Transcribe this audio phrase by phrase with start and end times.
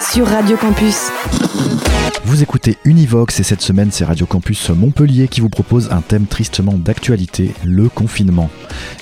[0.00, 1.10] sur Radio Campus.
[2.24, 6.26] Vous écoutez Univox et cette semaine c'est Radio Campus Montpellier qui vous propose un thème
[6.26, 8.50] tristement d'actualité, le confinement.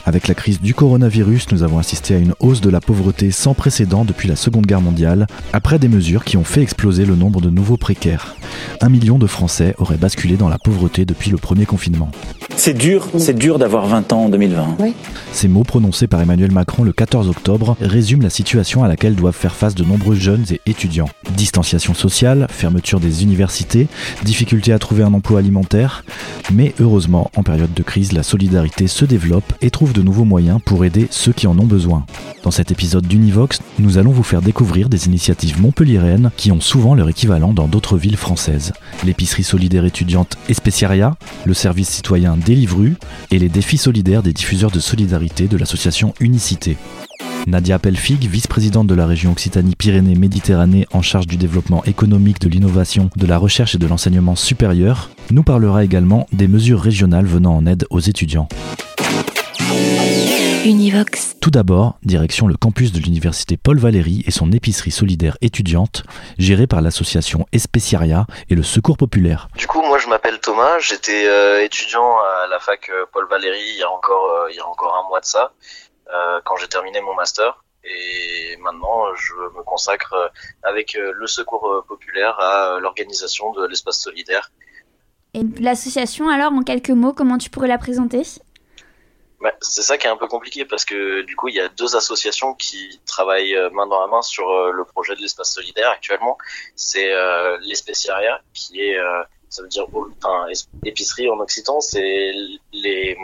[0.04, 3.52] Avec la crise du coronavirus, nous avons assisté à une hausse de la pauvreté sans
[3.52, 7.40] précédent depuis la Seconde Guerre mondiale, après des mesures qui ont fait exploser le nombre
[7.40, 8.36] de nouveaux précaires.
[8.80, 12.10] Un million de Français auraient basculé dans la pauvreté depuis le premier confinement.
[12.56, 14.76] C'est dur, c'est dur d'avoir 20 ans en 2020.
[15.32, 19.34] Ces mots prononcés par Emmanuel Macron le 14 octobre résument la situation à laquelle doivent
[19.34, 20.85] faire face de nombreux jeunes et étudiants.
[21.34, 23.88] Distanciation sociale, fermeture des universités,
[24.24, 26.04] difficulté à trouver un emploi alimentaire.
[26.52, 30.60] Mais heureusement, en période de crise, la solidarité se développe et trouve de nouveaux moyens
[30.64, 32.06] pour aider ceux qui en ont besoin.
[32.42, 36.94] Dans cet épisode d'Univox, nous allons vous faire découvrir des initiatives montpelliéraines qui ont souvent
[36.94, 38.72] leur équivalent dans d'autres villes françaises.
[39.04, 42.96] L'épicerie solidaire étudiante Especiaria, le service citoyen Délivru
[43.30, 46.76] et les défis solidaires des diffuseurs de solidarité de l'association Unicité.
[47.46, 53.26] Nadia Pelfig, vice-présidente de la région Occitanie-Pyrénées-Méditerranée en charge du développement économique, de l'innovation, de
[53.26, 57.86] la recherche et de l'enseignement supérieur, nous parlera également des mesures régionales venant en aide
[57.90, 58.48] aux étudiants.
[60.64, 61.36] Univox.
[61.40, 66.02] Tout d'abord, direction le campus de l'université Paul Valéry et son épicerie solidaire étudiante,
[66.38, 69.48] gérée par l'association Especiaria et le Secours populaire.
[69.56, 73.60] Du coup, moi je m'appelle Thomas, j'étais euh, étudiant à la fac euh, Paul Valéry
[73.74, 75.52] il y a encore euh, il y a encore un mois de ça,
[76.44, 77.62] quand j'ai terminé mon master.
[77.86, 80.28] Et maintenant, je me consacre euh,
[80.64, 84.50] avec euh, le Secours euh, populaire à euh, l'organisation de l'espace solidaire.
[85.34, 88.22] Et l'association, alors, en quelques mots, comment tu pourrais la présenter?
[89.40, 91.68] Ouais, c'est ça qui est un peu compliqué parce que du coup il y a
[91.68, 95.52] deux associations qui travaillent euh, main dans la main sur euh, le projet de l'espace
[95.52, 96.38] solidaire actuellement.
[96.74, 99.22] C'est euh, l'Especiaria qui est euh,
[99.56, 99.86] ça veut dire
[100.84, 102.32] épicerie en occitan, c'est
[102.72, 103.16] les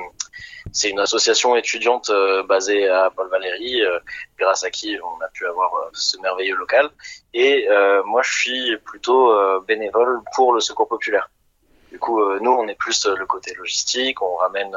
[0.72, 3.98] c'est une association étudiante euh, basée à Paul Valéry euh,
[4.38, 6.88] grâce à qui on a pu avoir euh, ce merveilleux local
[7.34, 11.28] et euh, moi je suis plutôt bénévole pour le secours populaire.
[11.90, 14.74] Du coup nous on est plus le côté logistique, on ramène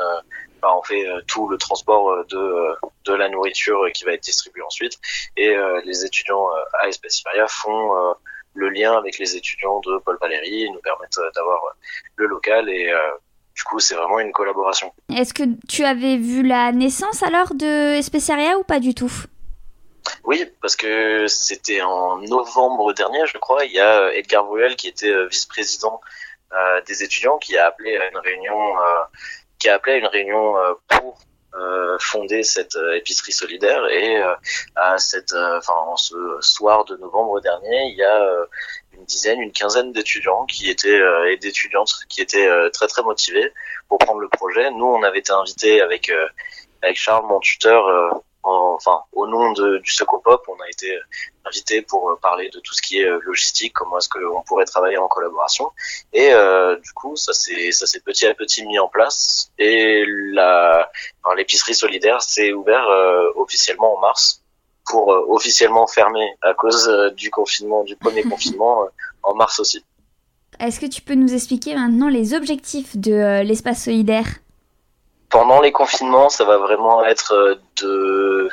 [0.63, 4.97] on fait tout le transport de, de la nourriture qui va être distribuée ensuite.
[5.37, 5.55] Et
[5.85, 6.49] les étudiants
[6.81, 8.13] à Especiaria font euh,
[8.55, 10.63] le lien avec les étudiants de Paul Valéry.
[10.63, 11.73] Ils nous permettent euh, d'avoir euh,
[12.15, 12.99] le local et euh,
[13.55, 14.91] du coup, c'est vraiment une collaboration.
[15.15, 19.11] Est-ce que tu avais vu la naissance alors de Especiaria ou pas du tout?
[20.23, 23.63] Oui, parce que c'était en novembre dernier, je crois.
[23.65, 26.01] Il y a Edgar Bruel qui était vice-président
[26.85, 28.75] des étudiants qui a appelé à une réunion,
[29.57, 30.53] qui a appelé à une réunion
[30.89, 31.17] pour
[31.55, 33.85] euh, fonder cette euh, épicerie solidaire.
[33.89, 34.33] Et euh,
[34.75, 38.45] à cette, enfin, en ce soir de novembre dernier, il y a
[38.97, 43.03] une dizaine, une quinzaine d'étudiants qui étaient euh, et d'étudiantes qui étaient euh, très très
[43.03, 43.51] motivés
[43.87, 44.71] pour prendre le projet.
[44.71, 46.27] Nous, on avait été invités avec euh,
[46.81, 48.21] avec Charles, mon tuteur.
[48.47, 50.97] Euh, en- enfin, au nom de, du Secopop, on a été
[51.45, 54.65] invité pour euh, parler de tout ce qui est euh, logistique, comment est-ce qu'on pourrait
[54.65, 55.71] travailler en collaboration.
[56.13, 59.51] Et euh, du coup, ça s'est ça s'est petit à petit mis en place.
[59.59, 60.03] Et
[60.33, 60.89] la
[61.23, 64.41] enfin, l'épicerie solidaire s'est ouvert euh, officiellement en mars
[64.89, 68.87] pour euh, officiellement fermer à cause euh, du confinement, du premier confinement euh,
[69.23, 69.83] en mars aussi.
[70.59, 74.25] Est-ce que tu peux nous expliquer maintenant les objectifs de euh, l'espace solidaire?
[75.29, 78.49] Pendant les confinements, ça va vraiment être euh, de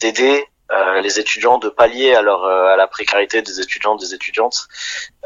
[0.00, 4.14] d'aider euh, les étudiants, de pallier à leur euh, à la précarité des étudiants, des
[4.14, 4.68] étudiantes,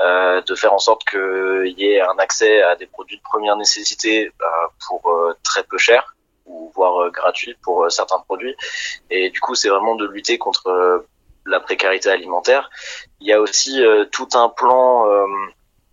[0.00, 3.56] euh, de faire en sorte qu'il y ait un accès à des produits de première
[3.56, 4.46] nécessité euh,
[4.86, 6.16] pour euh, très peu cher
[6.46, 8.56] ou voire euh, gratuit pour euh, certains produits.
[9.10, 11.06] Et du coup, c'est vraiment de lutter contre euh,
[11.44, 12.68] la précarité alimentaire.
[13.20, 15.26] Il y a aussi euh, tout un plan euh,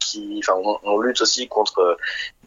[0.04, 1.96] qui, enfin, on, on lutte aussi contre euh,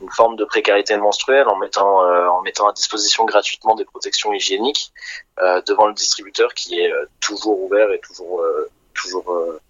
[0.00, 4.32] une forme de précarité menstruelle en mettant euh, en mettant à disposition gratuitement des protections
[4.32, 4.92] hygiéniques
[5.40, 9.60] euh, devant le distributeur qui est euh, toujours ouvert et toujours euh, toujours euh,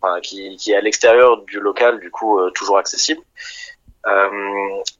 [0.00, 3.22] enfin, qui, qui est à l'extérieur du local du coup toujours accessible.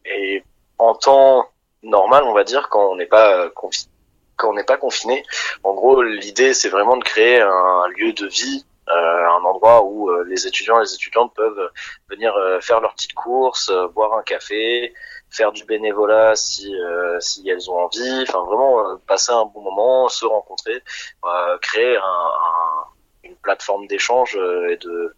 [0.04, 0.42] Et
[0.78, 1.48] en temps
[1.82, 3.88] normal on va dire quand on n'est pas euh, confi-
[4.36, 5.24] quand on n'est pas confiné
[5.64, 10.24] en gros l'idée c'est vraiment de créer un lieu de vie un endroit où euh,
[10.28, 11.70] les étudiants et les étudiantes peuvent
[12.08, 14.94] venir euh, faire leurs petites courses, euh, boire un café,
[15.30, 19.60] faire du bénévolat si euh, si elles ont envie, enfin vraiment euh, passer un bon
[19.62, 20.82] moment, se rencontrer,
[21.24, 22.84] euh, créer un, un-
[23.24, 25.14] une plateforme d'échange euh, et de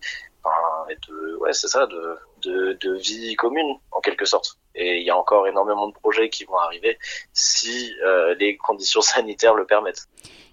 [0.88, 4.56] et de ouais c'est ça de de, de vie commune en quelque sorte.
[4.74, 6.98] Et il y a encore énormément de projets qui vont arriver
[7.34, 10.06] si euh, les conditions sanitaires le permettent.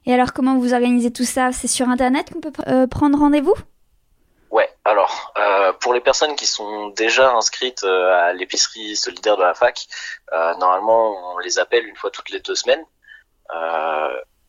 [0.08, 1.52] Et alors, comment vous organisez tout ça?
[1.52, 3.56] C'est sur Internet qu'on peut euh, prendre rendez-vous?
[4.50, 9.42] Ouais, alors euh, pour les personnes qui sont déjà inscrites euh, à l'épicerie solidaire de
[9.42, 9.86] la fac,
[10.32, 12.86] normalement on les appelle une fois toutes les deux semaines.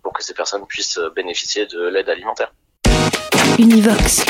[0.03, 2.53] pour que ces personnes puissent bénéficier de l'aide alimentaire.
[3.59, 4.25] Univox,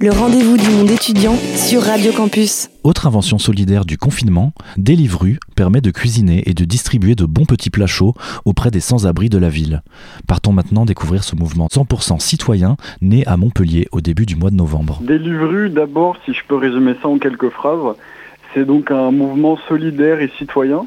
[0.00, 2.70] le rendez-vous du monde étudiant sur Radio Campus.
[2.84, 7.68] Autre invention solidaire du confinement, Deliveroo permet de cuisiner et de distribuer de bons petits
[7.68, 8.14] plats chauds
[8.46, 9.82] auprès des sans-abri de la ville.
[10.26, 14.56] Partons maintenant découvrir ce mouvement 100% citoyen né à Montpellier au début du mois de
[14.56, 15.00] novembre.
[15.02, 17.94] Deliveroo, d'abord, si je peux résumer ça en quelques phrases,
[18.54, 20.86] c'est donc un mouvement solidaire et citoyen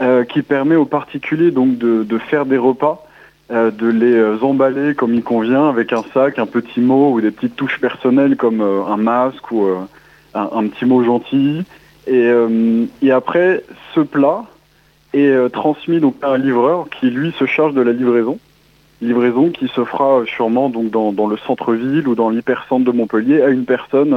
[0.00, 3.04] euh, qui permet aux particuliers donc de, de faire des repas,
[3.50, 7.20] euh, de les euh, emballer comme il convient avec un sac, un petit mot ou
[7.20, 9.66] des petites touches personnelles comme euh, un masque ou
[10.34, 11.64] un, petit mot gentil.
[12.06, 12.32] Et,
[13.02, 13.62] et après,
[13.94, 14.44] ce plat
[15.12, 18.38] est transmis donc par un livreur qui lui se charge de la livraison.
[19.02, 23.42] Livraison qui se fera sûrement donc dans, dans le centre-ville ou dans l'hypercentre de Montpellier
[23.42, 24.14] à une personne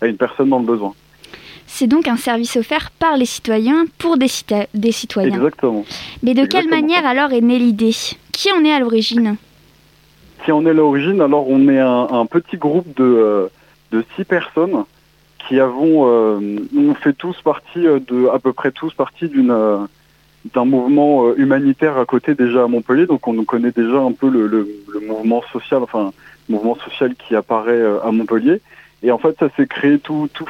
[0.00, 0.92] à une personne dans le besoin.
[1.66, 5.34] C'est donc un service offert par les citoyens pour des, cita- des citoyens.
[5.34, 5.84] Exactement.
[6.22, 7.94] Mais de quelle manière alors est née l'idée?
[8.32, 9.36] Qui en est à l'origine?
[10.44, 13.48] Si on est l'origine, alors on est un, un petit groupe de, euh,
[13.90, 14.84] de six personnes
[15.48, 19.50] qui avons, euh, on fait tous partie euh, de, à peu près tous partie d'une,
[19.50, 19.78] euh,
[20.54, 24.46] d'un mouvement humanitaire à côté déjà à Montpellier, donc on connaît déjà un peu le,
[24.46, 26.12] le, le mouvement social, enfin
[26.48, 28.60] mouvement social qui apparaît à Montpellier.
[29.02, 30.46] Et en fait, ça s'est créé tout, tout,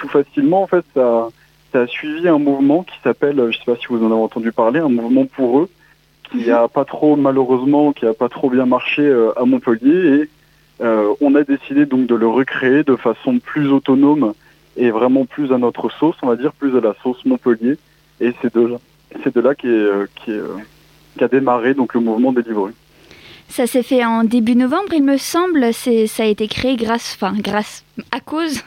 [0.00, 0.62] tout facilement.
[0.62, 1.28] En fait, ça,
[1.72, 4.22] ça a suivi un mouvement qui s'appelle, euh, je sais pas si vous en avez
[4.22, 5.68] entendu parler, un mouvement pour eux,
[6.30, 10.22] qui a pas trop malheureusement, qui a pas trop bien marché euh, à Montpellier.
[10.22, 10.28] Et
[10.82, 14.32] euh, on a décidé donc de le recréer de façon plus autonome
[14.76, 17.76] et vraiment plus à notre sauce, on va dire, plus à la sauce Montpellier.
[18.20, 18.76] Et c'est de là,
[19.22, 20.56] c'est de là qui est, qui est, euh,
[21.18, 22.70] qu'a démarré donc le mouvement livreurs.
[23.50, 25.74] Ça s'est fait en début novembre, il me semble.
[25.74, 28.62] C'est, ça a été créé grâce, enfin grâce, à cause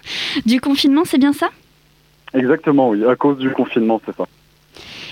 [0.46, 1.50] du confinement, c'est bien ça?
[2.34, 4.26] Exactement, oui, à cause du confinement, c'est ça.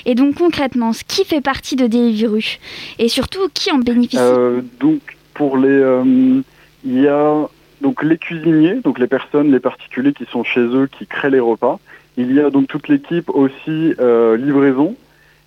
[0.06, 2.39] Et donc concrètement, qui fait partie de Deliveroo
[3.00, 4.18] Et surtout, qui en bénéficie?
[4.19, 5.00] Euh, donc
[5.33, 6.41] pour les, euh,
[6.83, 7.47] il y a
[7.79, 11.39] donc les cuisiniers, donc les personnes, les particuliers qui sont chez eux, qui créent les
[11.39, 11.79] repas.
[12.17, 14.95] Il y a donc toute l'équipe aussi euh, livraison.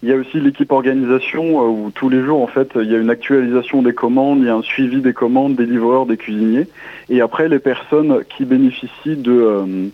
[0.04, 2.94] Il y a aussi l'équipe organisation euh, où tous les jours en fait il y
[2.94, 6.18] a une actualisation des commandes, il y a un suivi des commandes des livreurs, des
[6.18, 6.68] cuisiniers.
[7.08, 9.88] Et après les personnes qui bénéficient de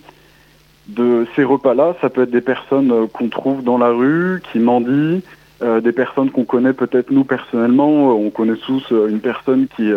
[0.99, 4.59] euh, ces repas-là, ça peut être des personnes euh, qu'on trouve dans la rue, qui
[4.59, 5.23] mendient,
[5.63, 8.17] des personnes qu'on connaît peut-être nous personnellement.
[8.17, 9.93] On connaît tous une personne qui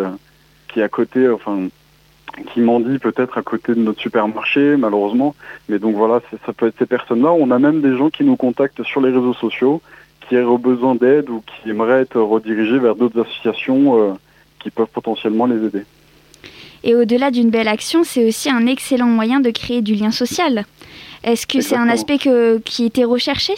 [0.68, 1.68] qui est à côté, enfin
[2.52, 5.34] qui mendie peut-être à côté de notre supermarché, malheureusement.
[5.68, 7.32] Mais donc voilà, ça peut être ces personnes-là.
[7.32, 9.80] On a même des gens qui nous contactent sur les réseaux sociaux,
[10.28, 14.12] qui auraient besoin d'aide ou qui aimeraient être redirigés vers d'autres associations euh,
[14.60, 15.84] qui peuvent potentiellement les aider.
[16.82, 20.64] Et au-delà d'une belle action, c'est aussi un excellent moyen de créer du lien social.
[21.22, 23.54] Est-ce que c'est un aspect que, qui était recherché?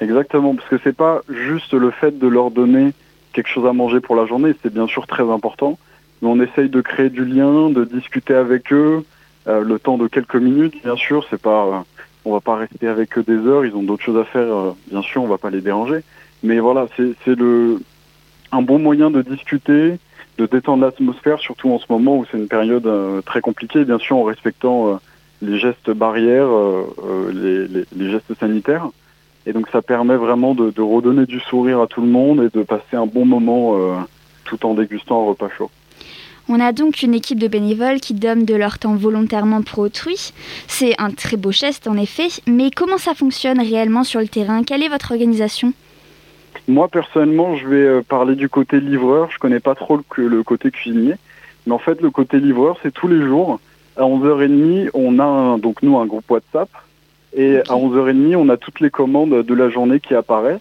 [0.00, 2.92] Exactement, parce que c'est pas juste le fait de leur donner
[3.32, 5.78] quelque chose à manger pour la journée, c'est bien sûr très important,
[6.22, 9.04] mais on essaye de créer du lien, de discuter avec eux,
[9.46, 11.80] euh, le temps de quelques minutes, bien sûr, c'est pas, euh,
[12.28, 14.72] on va pas rester avec eux des heures, ils ont d'autres choses à faire, euh,
[14.90, 16.00] bien sûr, on va pas les déranger,
[16.42, 17.80] mais voilà, c'est le
[18.50, 19.98] un bon moyen de discuter,
[20.38, 23.98] de détendre l'atmosphère, surtout en ce moment où c'est une période euh, très compliquée, bien
[23.98, 24.96] sûr, en respectant euh,
[25.42, 26.48] les gestes barrières,
[27.32, 28.88] les, gestes sanitaires.
[29.46, 32.62] Et donc ça permet vraiment de, redonner du sourire à tout le monde et de
[32.64, 33.76] passer un bon moment
[34.44, 35.70] tout en dégustant un repas chaud.
[36.48, 40.32] On a donc une équipe de bénévoles qui donnent de leur temps volontairement pour autrui.
[40.66, 44.62] C'est un très beau geste en effet, mais comment ça fonctionne réellement sur le terrain?
[44.64, 45.72] Quelle est votre organisation?
[46.66, 49.30] Moi personnellement, je vais euh, parler du côté livreur.
[49.30, 51.14] Je connais pas trop le, que- le côté cuisinier,
[51.66, 53.60] mais en fait le côté livreur, c'est tous les jours
[53.96, 56.68] à 11h30, on a un- donc nous un groupe WhatsApp.
[57.36, 60.60] Et à 11h30, on a toutes les commandes de la journée qui apparaissent.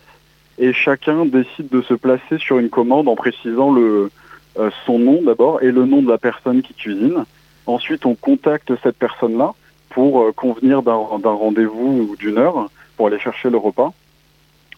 [0.59, 4.09] Et chacun décide de se placer sur une commande en précisant le
[4.59, 7.25] euh, son nom d'abord et le nom de la personne qui cuisine.
[7.65, 9.53] Ensuite, on contacte cette personne-là
[9.89, 13.93] pour euh, convenir d'un rendez-vous ou d'une heure pour aller chercher le repas.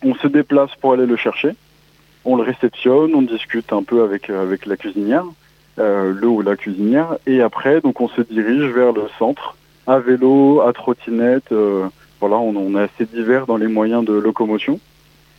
[0.03, 1.51] On se déplace pour aller le chercher.
[2.25, 5.25] On le réceptionne, on discute un peu avec, avec la cuisinière,
[5.79, 9.55] euh, le ou la cuisinière, et après, donc on se dirige vers le centre,
[9.87, 11.51] à vélo, à trottinette.
[11.51, 11.87] euh,
[12.19, 14.79] voilà, on, est assez divers dans les moyens de locomotion.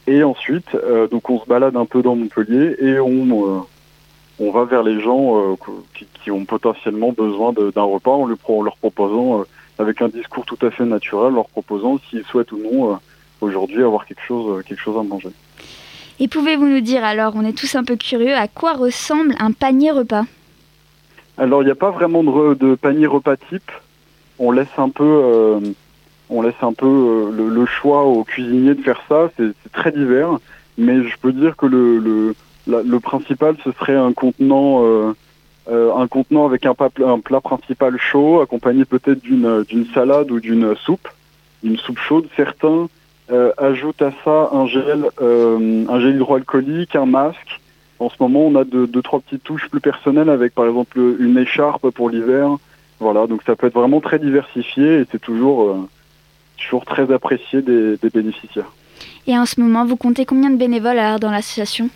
[0.06, 3.60] Et ensuite, euh, donc on se balade un peu dans Montpellier et on, euh,
[4.40, 5.54] on va vers les gens euh,
[5.94, 9.44] qui, qui ont potentiellement besoin d'un repas en, lui pro- en leur proposant, euh,
[9.78, 12.96] avec un discours tout à fait naturel, leur proposant s'ils souhaitent ou non euh,
[13.42, 15.30] aujourd'hui avoir quelque chose, quelque chose à manger.
[16.18, 19.52] Et pouvez-vous nous dire alors, on est tous un peu curieux, à quoi ressemble un
[19.52, 20.24] panier repas?
[21.38, 23.70] Alors, il n'y a pas vraiment de, panier repas type.
[24.38, 25.60] On laisse un peu, euh,
[26.28, 29.30] on laisse un peu euh, le, le choix aux cuisiniers de faire ça.
[29.36, 30.38] C'est c'est très divers,
[30.76, 32.34] mais je peux dire que le, le,
[32.66, 35.14] le principal, ce serait un contenant, euh,
[35.70, 41.08] euh, un contenant avec un, plat principal chaud, accompagné peut-être d'une salade ou d'une soupe,
[41.62, 42.26] une soupe chaude.
[42.36, 42.88] Certains
[43.30, 47.60] euh, ajoutent à ça un gel, un gel hydroalcoolique, un masque.
[47.98, 51.36] En ce moment, on a deux, trois petites touches plus personnelles avec, par exemple, une
[51.36, 52.56] écharpe pour l'hiver.
[52.98, 55.88] Voilà, donc ça peut être vraiment très diversifié et c'est toujours,
[56.56, 58.72] toujours très apprécié des, bénéficiaires.
[59.26, 61.90] Et en ce moment, vous comptez combien de bénévoles dans l'association?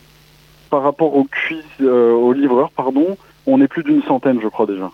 [0.74, 3.16] Par rapport aux cuis, euh, aux livreurs, pardon,
[3.46, 4.90] on est plus d'une centaine, je crois déjà.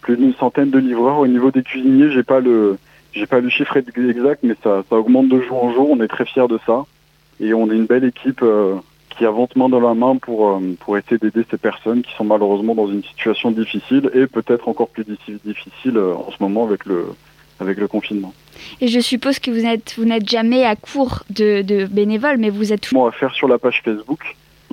[0.00, 1.18] Plus d'une centaine de livreurs.
[1.20, 2.78] Au niveau des cuisiniers, j'ai pas le,
[3.12, 5.86] j'ai pas le chiffre exact, mais ça, ça augmente de jour en jour.
[5.92, 6.84] On est très fiers de ça
[7.38, 8.74] et on est une belle équipe euh,
[9.10, 12.24] qui avance main dans la main pour euh, pour essayer d'aider ces personnes qui sont
[12.24, 16.64] malheureusement dans une situation difficile et peut-être encore plus diffi- difficile euh, en ce moment
[16.64, 17.06] avec le
[17.60, 18.34] avec le confinement.
[18.80, 22.50] Et je suppose que vous n'êtes vous n'êtes jamais à court de, de bénévoles, mais
[22.50, 23.06] vous êtes toujours...
[23.06, 24.22] à faire sur la page Facebook.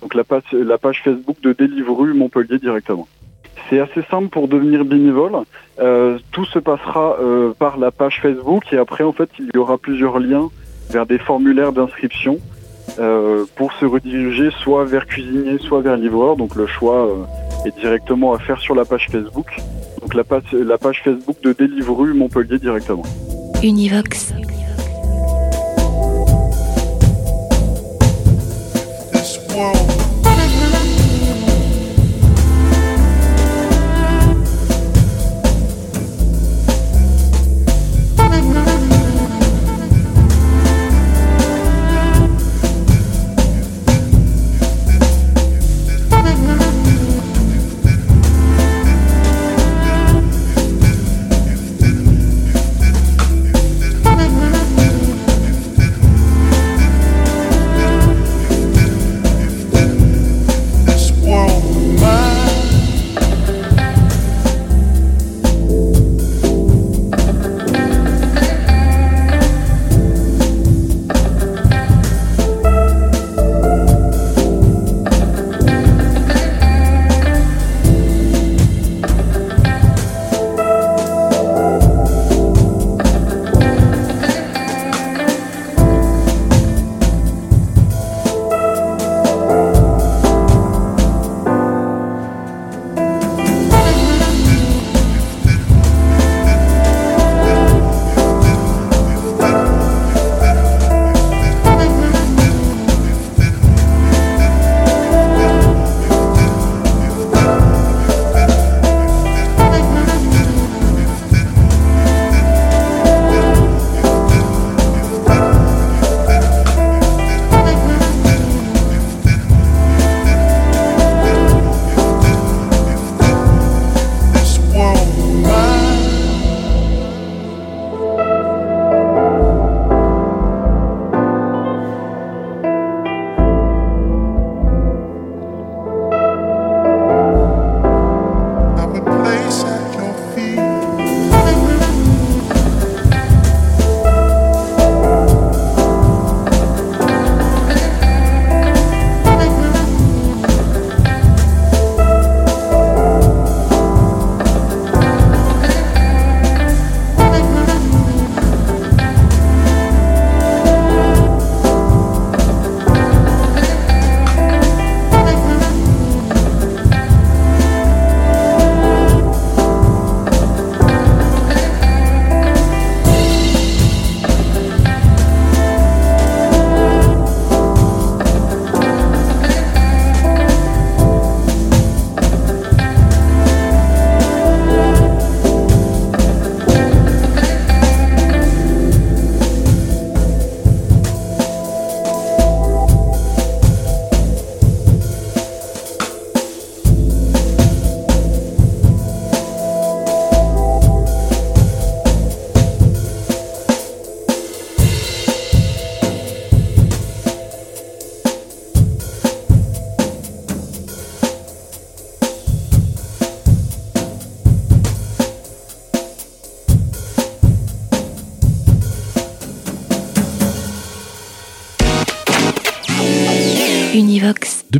[0.01, 3.07] Donc la page, Facebook de Deliveroo Montpellier directement.
[3.69, 5.33] C'est assez simple pour devenir bénévole.
[5.79, 9.57] Euh, tout se passera euh, par la page Facebook et après en fait il y
[9.57, 10.49] aura plusieurs liens
[10.89, 12.39] vers des formulaires d'inscription
[12.99, 16.35] euh, pour se rediriger soit vers cuisinier, soit vers livreur.
[16.35, 17.09] Donc le choix
[17.65, 19.47] est directement à faire sur la page Facebook.
[20.01, 23.03] Donc la page, Facebook de Deliveroo Montpellier directement.
[23.63, 24.33] Univox.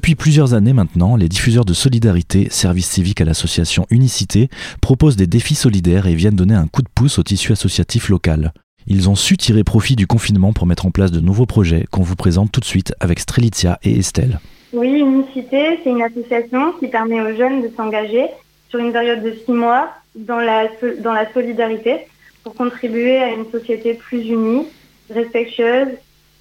[0.06, 5.26] Depuis plusieurs années maintenant, les diffuseurs de solidarité, service civique à l'association Unicité, proposent des
[5.26, 8.54] défis solidaires et viennent donner un coup de pouce au tissu associatif local.
[8.86, 12.04] Ils ont su tirer profit du confinement pour mettre en place de nouveaux projets qu'on
[12.04, 14.40] vous présente tout de suite avec Strelitzia et Estelle.
[14.74, 18.28] Oui, Unicité, c'est une association qui permet aux jeunes de s'engager
[18.70, 20.68] sur une période de six mois dans la,
[21.00, 22.02] dans la solidarité
[22.44, 24.68] pour contribuer à une société plus unie,
[25.10, 25.88] respectueuse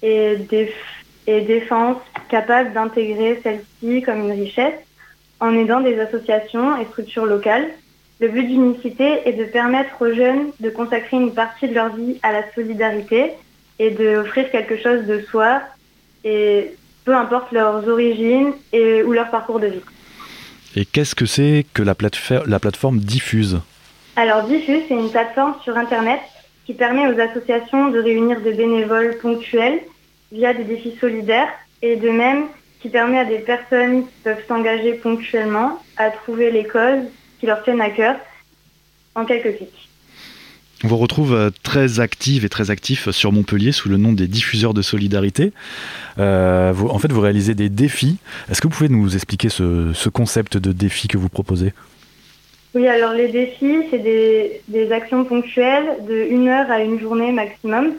[0.03, 0.37] et,
[1.27, 1.97] et défense
[2.29, 4.73] capable d'intégrer celle-ci comme une richesse
[5.39, 7.67] en aidant des associations et structures locales
[8.21, 12.17] le but d'Unicité est de permettre aux jeunes de consacrer une partie de leur vie
[12.23, 13.33] à la solidarité
[13.77, 15.61] et d'offrir quelque chose de soi,
[16.23, 16.71] et
[17.03, 19.81] peu importe leurs origines et, ou leur parcours de vie.
[20.77, 21.93] Et qu'est-ce que c'est que la,
[22.45, 23.59] la plateforme Diffuse?
[24.15, 26.21] Alors Diffuse, c'est une plateforme sur Internet
[26.65, 29.81] qui permet aux associations de réunir des bénévoles ponctuels
[30.35, 31.47] via des défis solidaires
[31.81, 32.45] et de même
[32.81, 37.05] qui permet à des personnes qui peuvent s'engager ponctuellement à trouver les causes
[37.39, 38.15] qui leur tiennent à cœur
[39.15, 39.89] en quelques clics.
[40.83, 44.27] On vous retrouve euh, très active et très actif sur Montpellier sous le nom des
[44.27, 45.53] diffuseurs de solidarité.
[46.19, 48.17] Euh, vous, en fait, vous réalisez des défis.
[48.51, 51.73] Est-ce que vous pouvez nous expliquer ce, concept de défi que vous proposez?
[52.75, 57.31] Oui, alors les défis, c'est des, des, actions ponctuelles de une heure à une journée
[57.31, 57.93] maximum,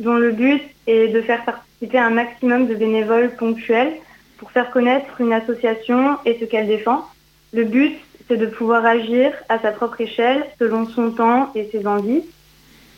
[0.00, 1.44] dont le but est de faire
[1.78, 3.92] participer un maximum de bénévoles ponctuels
[4.38, 7.06] pour faire connaître une association et ce qu'elle défend.
[7.52, 7.96] Le but,
[8.28, 12.22] c'est de pouvoir agir à sa propre échelle, selon son temps et ses envies.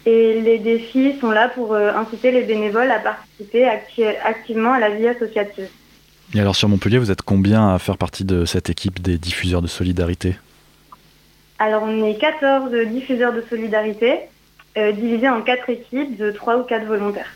[0.07, 3.67] Et les défis sont là pour euh, inciter les bénévoles à participer
[4.25, 5.69] activement à la vie associative.
[6.35, 9.61] Et alors sur Montpellier, vous êtes combien à faire partie de cette équipe des diffuseurs
[9.61, 10.37] de solidarité?
[11.59, 14.21] Alors on est 14 diffuseurs de solidarité,
[14.77, 17.35] euh, divisés en 4 équipes de 3 ou 4 volontaires.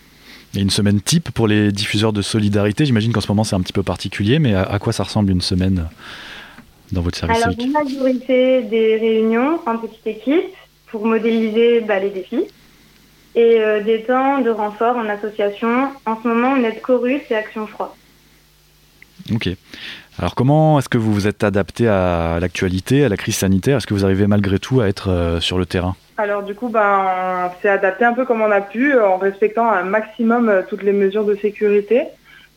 [0.54, 2.84] A une semaine type pour les diffuseurs de solidarité.
[2.84, 5.40] J'imagine qu'en ce moment c'est un petit peu particulier, mais à quoi ça ressemble une
[5.40, 5.88] semaine
[6.92, 10.54] dans votre service Alors, une majorité des réunions en petite équipe
[10.86, 12.44] pour modéliser bah, les défis
[13.34, 15.88] et euh, des temps de renfort en association.
[16.04, 17.96] En ce moment, on est Chorus et Action Froid.
[19.32, 19.48] Ok.
[20.18, 23.78] Alors comment est-ce que vous vous êtes adapté à l'actualité, à la crise sanitaire?
[23.78, 25.96] Est-ce que vous arrivez malgré tout à être euh, sur le terrain?
[26.18, 27.06] Alors du coup, ben,
[27.46, 30.82] on s'est adapté un peu comme on a pu, en respectant un maximum euh, toutes
[30.82, 32.04] les mesures de sécurité.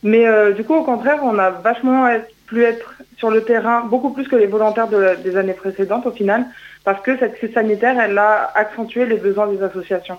[0.02, 2.06] Mais du coup, au contraire, on a vachement
[2.46, 6.46] pu être sur le terrain beaucoup plus que les volontaires des années précédentes au final,
[6.84, 10.18] parce que cette crise sanitaire, elle a accentué les besoins des associations.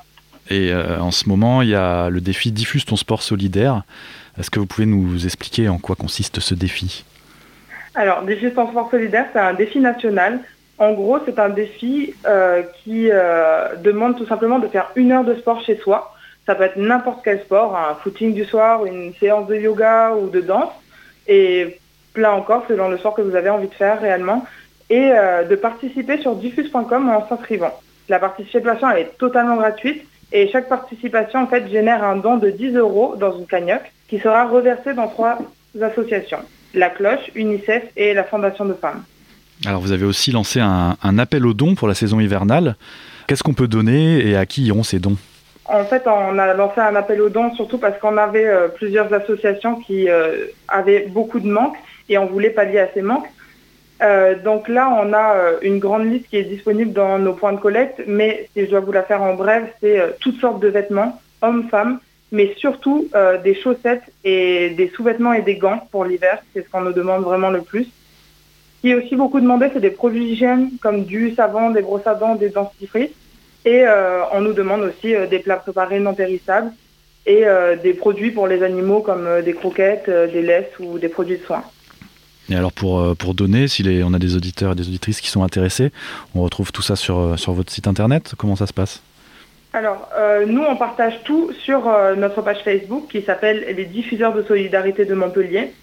[0.50, 3.84] Et euh, en ce moment, il y a le défi Diffuse ton sport solidaire.
[4.40, 7.06] Est-ce que vous pouvez nous expliquer en quoi consiste ce défi?
[7.98, 10.42] Alors, Diffuse ton sport solidaire, c'est un défi national.
[10.78, 15.24] En gros, c'est un défi euh, qui euh, demande tout simplement de faire une heure
[15.24, 16.14] de sport chez soi.
[16.46, 20.30] Ça peut être n'importe quel sport, un footing du soir, une séance de yoga ou
[20.30, 20.70] de danse.
[21.28, 21.80] Et
[22.16, 24.46] là encore selon le sport que vous avez envie de faire réellement,
[24.92, 27.74] et euh, de participer sur diffuse.com en s'inscrivant.
[28.10, 32.52] La participation elle est totalement gratuite et chaque participation en fait génère un don de
[32.52, 35.40] 10 euros dans une cagnotte qui sera reversé dans trois
[35.82, 39.04] associations la Cloche, UNICEF et la Fondation de Femmes.
[39.66, 42.76] Alors vous avez aussi lancé un, appel aux dons pour la saison hivernale.
[43.28, 45.18] Qu'est-ce qu'on peut donner et à qui iront ces dons?
[45.66, 49.12] En fait, on a lancé un appel aux dons surtout parce qu'on avait euh, plusieurs
[49.14, 51.76] associations qui euh, avaient beaucoup de manques
[52.08, 53.28] et on voulait pallier à ces manques.
[54.02, 57.60] Euh, donc là, on a une grande liste qui est disponible dans nos points de
[57.60, 61.20] collecte, mais si je dois vous la faire en bref, c'est toutes sortes de vêtements,
[61.42, 62.00] hommes, femmes,
[62.32, 63.08] mais surtout
[63.44, 67.24] des chaussettes et des sous-vêtements et des gants pour l'hiver, c'est ce qu'on nous demande
[67.24, 67.86] vraiment le plus.
[67.86, 72.06] Ce qui est aussi beaucoup demandé, c'est des produits d'hygiène comme du savon, des brosses
[72.06, 73.12] à dents, des dentifrices.
[73.66, 73.86] Et
[74.34, 76.72] on nous demande aussi des plats préparés non périssables
[77.26, 77.44] et
[77.82, 81.64] des produits pour les animaux comme des croquettes, des laisses ou des produits de soins.
[82.50, 85.30] Et alors pour, euh, pour donner, si on a des auditeurs et des auditrices qui
[85.30, 85.92] sont intéressés,
[86.34, 88.34] on retrouve tout ça sur, euh, sur votre site internet.
[88.38, 89.02] Comment ça se passe?
[89.74, 94.42] Alors, euh, nous, on partage tout sur notre page Facebook qui s'appelle Les diffuseurs de
[94.42, 95.74] solidarité de Montpellier.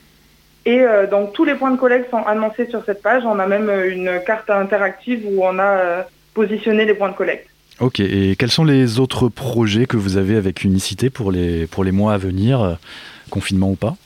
[0.66, 3.22] Et donc, tous les points de collecte sont annoncés sur cette page.
[3.26, 7.46] On a même une carte interactive où on a positionné les points de collecte.
[7.80, 11.84] Ok, et quels sont les autres projets que vous avez avec Unicité pour les, pour
[11.84, 12.78] les mois à venir,
[13.28, 13.96] confinement ou pas?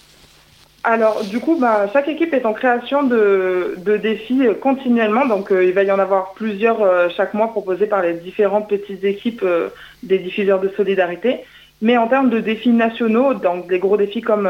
[0.90, 5.26] Alors, du coup, bah, chaque équipe est en création de, défis continuellement.
[5.26, 8.70] Donc, euh, il va y en avoir plusieurs euh, chaque mois proposés par les différentes
[8.70, 9.68] petites équipes euh,
[10.02, 11.40] des diffuseurs de solidarité.
[11.82, 14.48] Mais en termes de défis nationaux, donc des gros défis comme,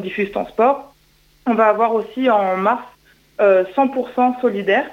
[0.00, 0.94] Diffuse ton sport,
[1.46, 2.84] on va avoir aussi en mars
[3.38, 4.86] 100% solidaire,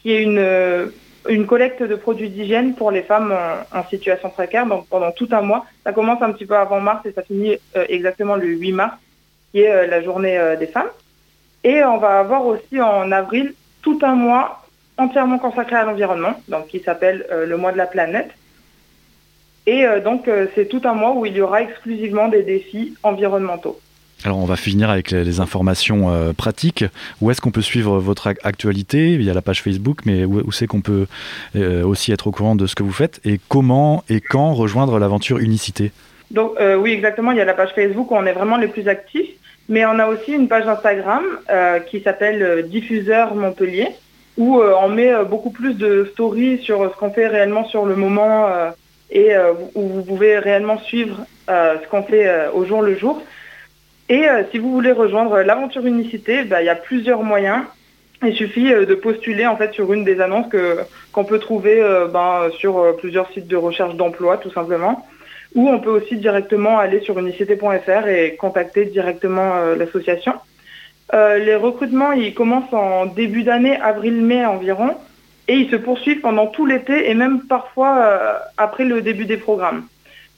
[0.00, 0.90] qui est une,
[1.28, 4.64] une collecte de produits d'hygiène pour les femmes en, en, situation précaire.
[4.64, 7.58] Donc, pendant tout un mois, ça commence un petit peu avant mars et ça finit
[7.74, 8.94] exactement le 8 mars.
[9.52, 10.90] Qui est la journée des femmes.
[11.64, 14.64] Et on va avoir aussi en avril tout un mois
[14.96, 18.30] entièrement consacré à l'environnement, donc qui s'appelle le mois de la planète.
[19.66, 23.78] Et donc c'est tout un mois où il y aura exclusivement des défis environnementaux.
[24.24, 26.84] Alors on va finir avec les, informations euh, pratiques.
[27.20, 29.12] Où est-ce qu'on peut suivre votre actualité?
[29.12, 31.06] Il y a la page Facebook, mais où, c'est qu'on peut
[31.54, 33.20] euh, aussi être au courant de ce que vous faites?
[33.24, 35.92] Et comment et quand rejoindre l'aventure Unicité?
[36.30, 37.32] Donc euh, oui, exactement.
[37.32, 39.30] Il y a la page Facebook où on est vraiment les plus actifs,
[39.68, 41.24] mais on a aussi une page Instagram
[41.86, 43.88] qui s'appelle Diffuseur Montpellier,
[44.36, 48.48] où on met beaucoup plus de stories sur ce qu'on fait réellement sur le moment
[49.10, 49.32] et
[49.74, 53.22] où vous pouvez réellement suivre ce qu'on fait au jour le jour.
[54.08, 57.64] Et euh, si vous voulez rejoindre l'aventure unicité, bah, il y a plusieurs moyens.
[58.22, 60.46] Il suffit euh, de postuler en fait sur une des annonces
[61.12, 65.06] qu'on peut trouver euh, ben, sur plusieurs sites de recherche d'emploi tout simplement.
[65.54, 70.34] Ou on peut aussi directement aller sur unicité.fr et contacter directement l'association.
[71.12, 74.90] les recrutements, ils commencent en début d'année, avril-mai environ,
[75.48, 79.84] et ils se poursuivent pendant tout l'été et même parfois après le début des programmes.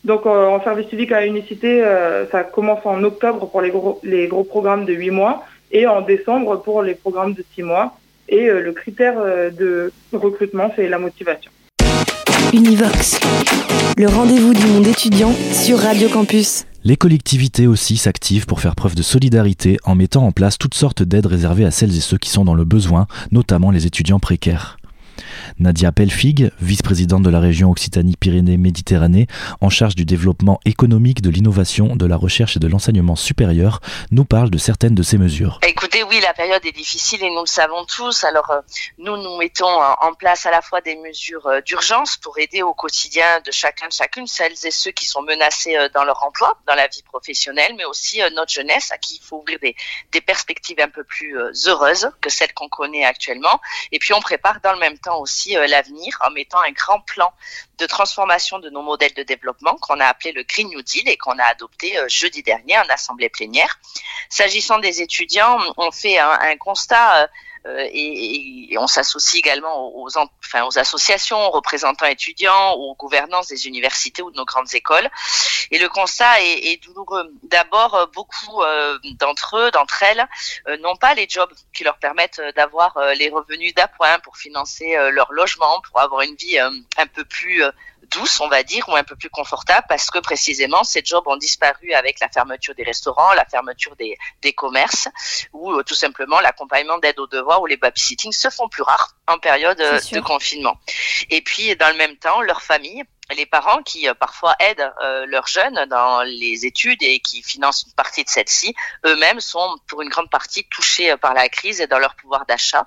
[0.05, 4.01] Donc euh, en service civique à Unicité, euh, ça commence en octobre pour les gros,
[4.03, 7.96] les gros programmes de 8 mois et en décembre pour les programmes de 6 mois.
[8.29, 9.16] Et euh, le critère
[9.53, 11.51] de recrutement, c'est la motivation.
[12.53, 13.21] Univox,
[13.97, 16.65] le rendez-vous du monde étudiant sur Radio Campus.
[16.83, 21.05] Les collectivités aussi s'activent pour faire preuve de solidarité en mettant en place toutes sortes
[21.05, 24.80] d'aides réservées à celles et ceux qui sont dans le besoin, notamment les étudiants précaires.
[25.59, 29.27] Nadia Pelfig, vice-présidente de la région Occitanie-Pyrénées-Méditerranée,
[29.61, 33.81] en charge du développement économique, de l'innovation, de la recherche et de l'enseignement supérieur,
[34.11, 35.59] nous parle de certaines de ces mesures.
[35.67, 38.25] Écoutez, oui, la période est difficile et nous le savons tous.
[38.25, 38.61] Alors, euh,
[38.99, 42.75] nous, nous mettons en place à la fois des mesures euh, d'urgence pour aider au
[42.75, 46.59] quotidien de chacun, de chacune, celles et ceux qui sont menacés euh, dans leur emploi,
[46.67, 49.75] dans la vie professionnelle, mais aussi notre jeunesse à qui il faut ouvrir des,
[50.13, 53.61] des perspectives un peu plus heureuses que celles qu'on connaît actuellement.
[53.93, 57.01] Et puis, on prépare dans le même temps aussi euh, l'avenir en mettant un grand
[57.01, 57.33] plan
[57.79, 61.16] de transformation de nos modèles de développement qu'on a appelé le Green New Deal et
[61.16, 63.79] qu'on a adopté euh, jeudi dernier en assemblée plénière.
[64.29, 67.29] S'agissant des étudiants, on fait un, constat
[67.66, 74.23] euh, et, on s'associe également aux, aux associations, aux représentants étudiants, aux gouvernances des universités
[74.23, 75.09] ou de nos grandes écoles.
[75.70, 77.31] Et le constat est, est douloureux.
[77.42, 80.27] D'abord, euh, beaucoup euh, d'entre eux, d'entre elles,
[80.81, 85.81] n'ont pas les jobs qui leur permettent d'avoir les revenus d'appoint pour financer leur logement,
[85.83, 87.62] pour avoir une vie un peu plus
[88.11, 91.37] douce, on va dire, ou un peu plus confortable, parce que précisément, ces jobs ont
[91.37, 95.09] disparu avec la fermeture des restaurants, la fermeture des, des commerces,
[95.53, 99.16] ou euh, tout simplement l'accompagnement d'aide aux devoirs ou les babysitting se font plus rares
[99.27, 100.79] en période euh, de confinement.
[101.31, 105.27] Et puis, dans le même temps, leurs familles les parents qui euh, parfois aident euh,
[105.27, 110.03] leurs jeunes dans les études et qui financent une partie de celle-ci, eux-mêmes sont pour
[110.03, 112.87] une grande partie touchés euh, par la crise et dans leur pouvoir d'achat.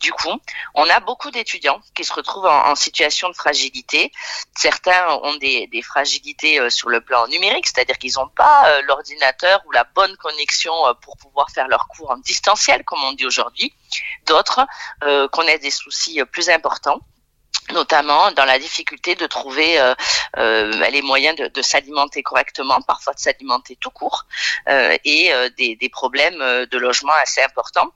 [0.00, 0.36] Du coup,
[0.74, 4.10] on a beaucoup d'étudiants qui se retrouvent en, situation de fragilité.
[4.56, 9.70] Certains ont des, des fragilités sur le plan numérique, c'est-à-dire qu'ils n'ont pas l'ordinateur ou
[9.70, 13.72] la bonne connexion pour pouvoir faire leurs cours en distanciel, comme on dit aujourd'hui.
[14.26, 14.66] D'autres
[15.30, 16.98] connaissent des soucis plus importants
[17.72, 19.94] notamment dans la difficulté de trouver euh,
[20.38, 24.26] euh, les moyens de, s'alimenter correctement, parfois de s'alimenter tout court,
[24.68, 27.92] euh, et des, problèmes de logement assez importants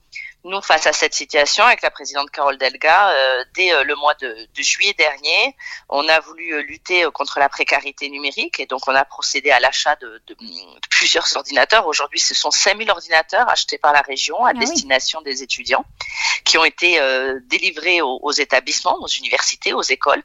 [0.47, 4.15] nous, face à cette situation, avec la présidente Carole Delga, euh, dès euh, le mois
[4.15, 5.57] de, juillet dernier,
[5.89, 9.61] on a voulu euh, lutter contre la précarité numérique et donc on a procédé à
[9.61, 10.23] l'achat de,
[10.89, 11.87] plusieurs ordinateurs.
[11.87, 15.85] Aujourd'hui, ce sont 5000 ordinateurs achetés par la région à ah destination des étudiants
[16.45, 17.01] qui ont été
[17.47, 20.23] délivrés aux, établissements, aux universités, aux écoles,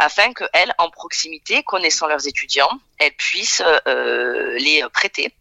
[0.00, 5.32] afin qu'elles, en proximité, connaissant leurs étudiants, elles puissent les prêter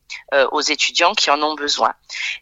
[0.51, 1.95] aux étudiants qui en ont besoin.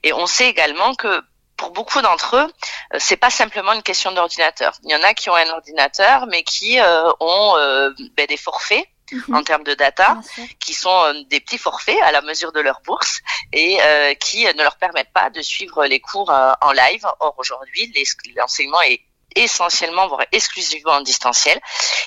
[0.03, 1.23] Et on sait également que
[1.59, 2.47] pour beaucoup d'entre eux,
[2.93, 4.73] euh, c'est pas simplement une question d'ordinateur.
[4.83, 8.37] Il y en a qui ont un ordinateur, mais qui euh, ont euh, ben, des
[8.37, 9.35] forfaits mhm.
[9.35, 10.17] en termes de data,
[10.59, 13.19] qui sont des petits forfaits à la mesure de leur bourse
[13.51, 13.77] et
[14.19, 17.05] qui ne leur permettent pas de suivre les cours en live.
[17.19, 17.91] Or aujourd'hui,
[18.37, 19.01] l'enseignement est
[19.35, 21.59] essentiellement, voire exclusivement en distanciel.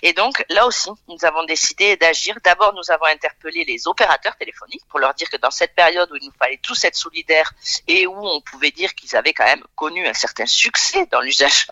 [0.02, 2.36] Et donc là aussi, nous avons décidé d'agir.
[2.44, 6.16] D'abord, nous avons interpellé les opérateurs téléphoniques pour leur dire que dans cette période où
[6.16, 7.52] il nous fallait tous être solidaires
[7.86, 11.66] et où on pouvait dire qu'ils avaient quand même connu un certain succès dans l'usage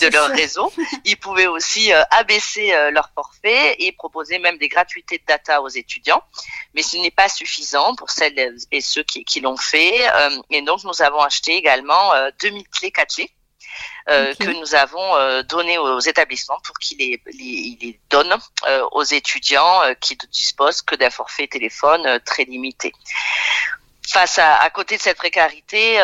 [0.00, 0.72] de leur réseau,
[1.04, 5.62] ils pouvaient aussi euh, abaisser euh, leur forfait et proposer même des gratuités de data
[5.62, 6.22] aux étudiants.
[6.74, 10.08] Mais ce n'est pas suffisant pour celles et ceux qui, qui l'ont fait.
[10.14, 13.28] Euh, et donc, nous avons acheté également 2000 clés 4G
[14.10, 17.22] euh, que nous avons euh, donné aux établissements pour qu'ils les,
[17.80, 22.92] les, donnent euh, aux étudiants qui ne disposent que d'un forfait téléphone très limité.
[24.06, 25.98] face à, à, côté de cette précarité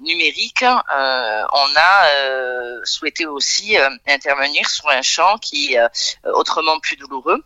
[0.00, 5.80] numérique, on a souhaité aussi intervenir sur un champ qui est
[6.32, 7.44] autrement plus douloureux.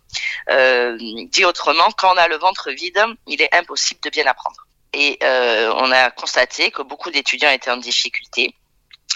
[0.48, 4.66] dit autrement, quand on a le ventre vide, il est impossible de bien apprendre.
[4.92, 8.54] Et on a constaté que beaucoup d'étudiants étaient en difficulté.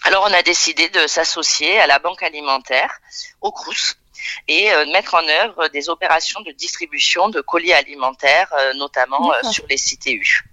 [0.04, 3.00] Alors on a décidé de s'associer à la banque alimentaire,
[3.40, 3.96] au CRUS,
[4.48, 9.76] et de mettre en œuvre des opérations de distribution de colis alimentaires, notamment sur les
[9.76, 10.44] CTU.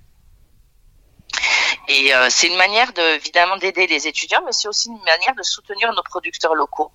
[1.87, 5.33] Et euh, c'est une manière de, évidemment d'aider les étudiants, mais c'est aussi une manière
[5.35, 6.91] de soutenir nos producteurs locaux.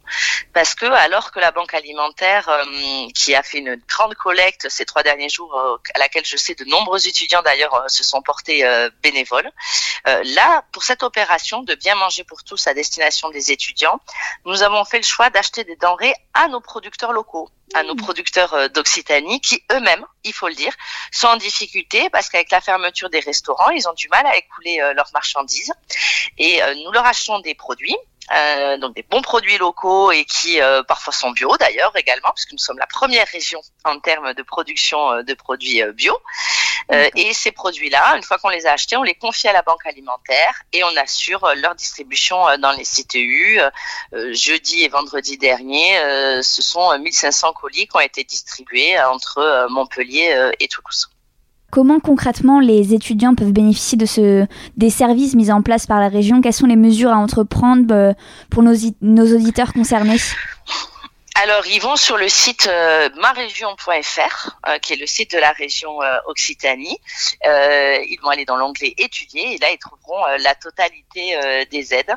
[0.53, 4.85] Parce que alors que la Banque alimentaire, euh, qui a fait une grande collecte ces
[4.85, 8.65] trois derniers jours, euh, à laquelle je sais de nombreux étudiants d'ailleurs se sont portés
[9.03, 9.51] bénévoles,
[10.07, 14.01] là, pour cette opération de bien manger pour tous à destination des étudiants,
[14.45, 18.55] nous avons fait le choix d'acheter des denrées à nos producteurs locaux à nos producteurs
[18.55, 20.73] euh, d'Occitanie qui eux-mêmes, il faut le dire,
[21.13, 24.81] sont en difficulté parce qu'avec la fermeture des restaurants, ils ont du mal à écouler
[24.81, 25.73] euh, leurs marchandises.
[26.39, 27.97] Et euh, nous leur achetons des produits
[28.33, 32.53] euh, donc des bons produits locaux et qui euh, parfois sont bio d'ailleurs également, puisque
[32.53, 36.17] nous sommes la première région en termes de production euh, de produits bio.
[36.91, 39.87] et ces produits-là, une fois qu'on les a achetés, on les confie à la banque
[39.87, 43.61] alimentaire et on assure leur distribution dans les CTU.
[44.33, 45.97] jeudi et vendredi dernier,
[46.43, 51.09] ce sont 1500 colis qui ont été distribués entre Montpellier et Toulouse.
[51.75, 56.07] Comment concrètement les étudiants peuvent bénéficier de ce, des services mis en place par la
[56.07, 56.41] région?
[56.41, 58.13] Quelles sont les mesures à entreprendre euh,
[58.49, 60.19] pour nos, nos auditeurs concernés?
[61.45, 65.53] Alors, ils vont sur le site euh, marégion.fr, euh, qui est le site de la
[65.53, 66.99] région euh, Occitanie.
[67.45, 72.17] Euh, ils vont aller dans l'onglet étudier et là, ils trouveront la totalité des aides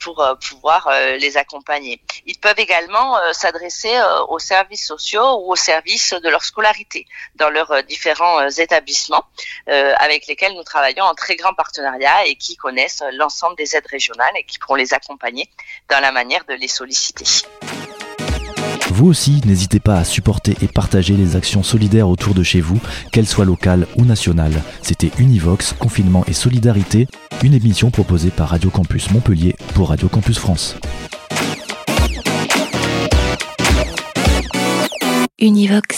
[0.00, 2.00] pour pouvoir les accompagner.
[2.24, 3.94] Ils peuvent également s'adresser
[4.28, 9.24] aux services sociaux ou aux services de leur scolarité dans leurs différents établissements
[9.66, 14.34] avec lesquels nous travaillons en très grand partenariat et qui connaissent l'ensemble des aides régionales
[14.36, 15.50] et qui pourront les accompagner
[15.88, 17.24] dans la manière de les solliciter.
[18.96, 22.80] Vous aussi, n'hésitez pas à supporter et partager les actions solidaires autour de chez vous,
[23.12, 24.62] qu'elles soient locales ou nationales.
[24.80, 27.06] C'était Univox, Confinement et Solidarité,
[27.42, 30.76] une émission proposée par Radio Campus Montpellier pour Radio Campus France.
[35.38, 35.96] Univox.